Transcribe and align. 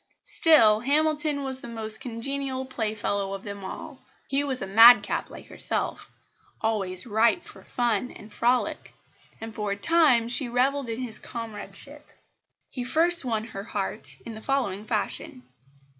Still 0.25 0.79
Hamilton 0.79 1.43
was 1.43 1.61
the 1.61 1.67
most 1.67 2.01
congenial 2.01 2.65
playfellow 2.65 3.33
of 3.33 3.43
them 3.43 3.63
all. 3.63 3.99
He 4.29 4.43
was 4.43 4.59
a 4.59 4.65
madcap 4.65 5.29
like 5.29 5.45
herself, 5.45 6.09
always 6.59 7.05
ripe 7.05 7.43
for 7.43 7.61
fun 7.63 8.09
and 8.09 8.33
frolic; 8.33 8.95
and 9.39 9.53
for 9.53 9.69
a 9.73 9.75
time 9.75 10.27
she 10.27 10.49
revelled 10.49 10.89
in 10.89 11.01
his 11.01 11.19
comradeship. 11.19 12.09
He 12.67 12.83
first 12.83 13.25
won 13.25 13.43
her 13.43 13.63
heart 13.63 14.15
in 14.25 14.33
the 14.33 14.41
following 14.41 14.85
fashion. 14.87 15.43